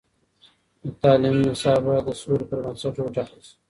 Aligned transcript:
د 0.83 0.85
تعلیم 1.03 1.35
نصاب 1.47 1.79
باید 1.85 2.03
د 2.07 2.09
سولې 2.21 2.45
پر 2.49 2.57
بنسټ 2.65 2.95
وټاکل 2.99 3.39
شي. 3.47 3.53